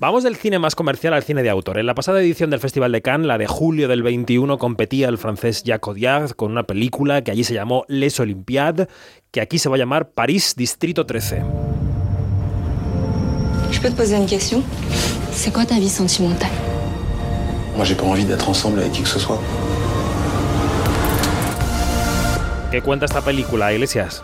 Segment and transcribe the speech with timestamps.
[0.00, 1.76] Vamos del cine más comercial al cine de autor.
[1.76, 5.18] En la pasada edición del Festival de Cannes, la de julio del 21, competía el
[5.18, 8.86] francés Jacques Audiard con una película que allí se llamó Les Olympiades,
[9.32, 11.42] que aquí se va a llamar París Distrito 13.
[13.72, 14.62] Je peux te poser une question
[15.32, 16.52] C'est quoi ta vie sentimentale
[17.74, 19.40] Moi, j'ai pas envie d'être ensemble avec qui que ce soit.
[22.70, 24.22] ¿Qué cuenta esta película, Iglesias?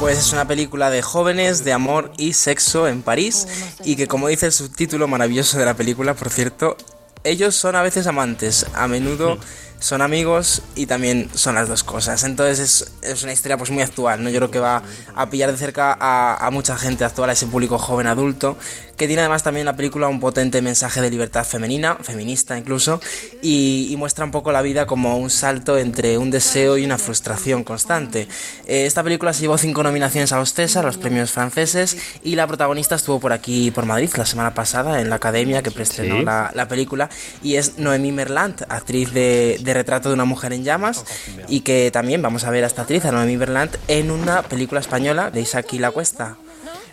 [0.00, 3.46] Pues es una película de jóvenes, de amor y sexo en París
[3.84, 6.76] y que como dice el subtítulo maravilloso de la película, por cierto,
[7.22, 9.38] ellos son a veces amantes, a menudo
[9.84, 12.24] son amigos y también son las dos cosas.
[12.24, 14.30] Entonces es, es, una historia pues muy actual, ¿no?
[14.30, 14.82] Yo creo que va
[15.14, 18.56] a pillar de cerca a, a, mucha gente actual, a ese público joven adulto,
[18.96, 22.98] que tiene además también la película un potente mensaje de libertad femenina, feminista incluso,
[23.42, 26.96] y, y muestra un poco la vida como un salto entre un deseo y una
[26.96, 28.26] frustración constante.
[28.66, 32.46] Eh, esta película se llevó cinco nominaciones a los César, los premios franceses, y la
[32.46, 36.24] protagonista estuvo por aquí, por Madrid, la semana pasada, en la academia que preestrenó ¿Sí?
[36.24, 37.10] la, la, película,
[37.42, 41.04] y es Noemí Merlant, actriz de, de Retrato de una mujer en llamas
[41.48, 44.80] y que también vamos a ver a esta actriz, a Noemí Berlant, en una película
[44.80, 46.36] española de Isaac y la Cuesta.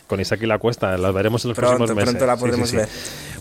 [0.08, 2.16] Con Isaac y la Cuesta, la veremos en los pronto, próximos meses.
[2.16, 2.90] Pronto la podremos sí, sí, ver.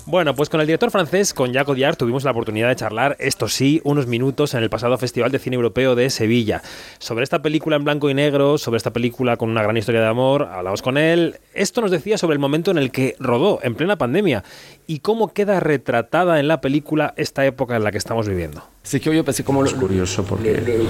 [0.06, 3.48] Bueno, pues con el director francés, con Jacques Audiard, tuvimos la oportunidad de charlar, esto
[3.48, 6.62] sí, unos minutos en el pasado Festival de Cine Europeo de Sevilla.
[6.98, 10.06] Sobre esta película en blanco y negro, sobre esta película con una gran historia de
[10.06, 11.38] amor, hablamos con él.
[11.54, 14.44] Esto nos decía sobre el momento en el que rodó, en plena pandemia,
[14.86, 18.62] y cómo queda retratada en la película esta época en la que estamos viviendo.
[18.82, 20.86] Es curioso porque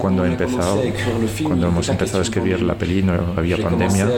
[0.00, 0.82] cuando he empezado,
[1.44, 4.08] cuando hemos empezado a escribir la peli, no había pandemia,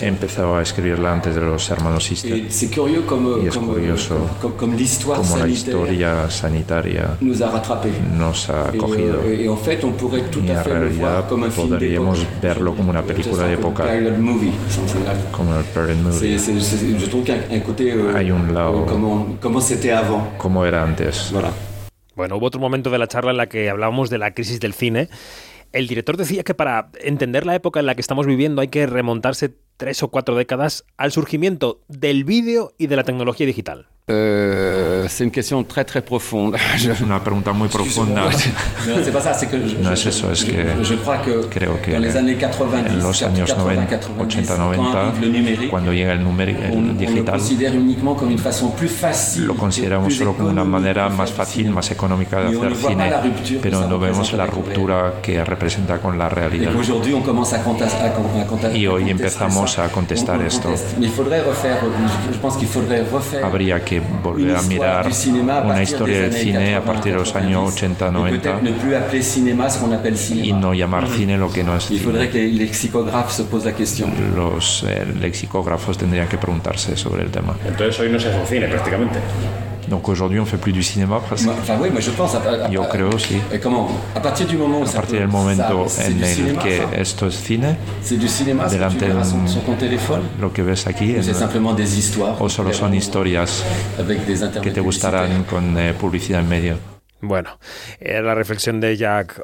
[0.00, 2.36] he empezado a escribirla antes de los hermanos Sister.
[2.36, 2.46] Y
[3.46, 9.20] es curioso cómo la historia sanitaria nos ha cogido.
[9.24, 9.46] Y
[10.50, 13.84] en realidad podríamos verlo como una película de época,
[15.32, 16.18] como el period movie.
[18.16, 18.84] Hay un lado
[20.38, 21.32] como era antes.
[22.14, 24.72] Bueno, hubo otro momento de la charla en la que hablábamos de la crisis del
[24.72, 25.08] cine.
[25.72, 28.86] El director decía que para entender la época en la que estamos viviendo hay que
[28.86, 33.88] remontarse tres o cuatro décadas al surgimiento del vídeo y de la tecnología digital.
[35.04, 36.56] Euh, c'est une question très très profonde.
[36.74, 38.22] Es una pregunta muy profunda.
[39.82, 40.66] no es eso, es que
[41.50, 45.12] creo que en los años 90, 80, 90,
[45.70, 47.40] cuando llega el, numérico, el digital,
[49.38, 53.12] lo consideramos solo como una manera más fácil, más económica de hacer cine,
[53.62, 56.72] pero no vemos la ruptura que representa con la realidad.
[58.74, 60.72] Y hoy empezamos a contestar esto.
[63.42, 64.93] Habría que volver a mirar
[65.64, 68.60] una historia del cine a partir de los años 80-90
[70.42, 72.00] y no llamar cine lo que no es cine.
[74.34, 77.56] Los eh, lexicógrafos tendrían que preguntarse sobre el tema.
[77.64, 79.18] Entonces hoy no se hace cine prácticamente.
[79.88, 81.48] Donc aujourd'hui on fait plus du cinéma presque.
[81.48, 82.36] Enfin, oui, moi je pense.
[82.70, 83.36] Yo creo sí.
[83.52, 86.62] Et comment À partir du moment où a partir del momento ça, en el cinéma,
[86.62, 87.00] que ça.
[87.00, 90.22] esto es cine, c'est du cinéma, delante tu verras de sur ton téléphone.
[90.40, 92.40] lo que ves aquí, C'est en, simplement des histoires.
[92.40, 93.62] o solo son historias
[93.98, 96.76] avec des que te gustarán con eh, publicidad en medio.
[97.20, 97.58] Bueno,
[98.00, 99.42] era la reflexión de Jack